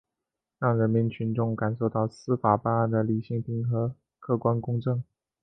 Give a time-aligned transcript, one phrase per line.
[0.57, 5.03] 让人民群众感受到司法办案的理性平和、客观公正